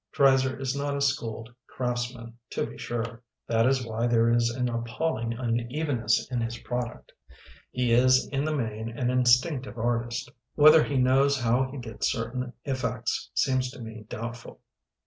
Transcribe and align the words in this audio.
Dreiser 0.11 0.59
is 0.59 0.75
not 0.75 0.97
a 0.97 0.99
schooled 1.01 1.53
craftsman, 1.67 2.33
to 2.49 2.65
be 2.65 2.75
sure. 2.75 3.21
That 3.45 3.67
is 3.67 3.85
why 3.85 4.07
there 4.07 4.31
is 4.31 4.49
an 4.49 4.67
appalling 4.67 5.33
unevenness 5.33 6.27
in 6.31 6.41
his 6.41 6.57
product. 6.57 7.11
He 7.69 7.91
is 7.93 8.27
in 8.29 8.43
the 8.43 8.55
main 8.55 8.89
an 8.97 9.11
instinctive 9.11 9.77
artist. 9.77 10.31
Whether 10.55 10.83
he 10.83 10.97
knows 10.97 11.39
how 11.41 11.69
he 11.69 11.77
gets 11.77 12.11
certain 12.11 12.51
effects, 12.63 13.29
seems 13.35 13.69
to 13.73 13.79
me 13.79 14.07
doubtful. 14.09 14.61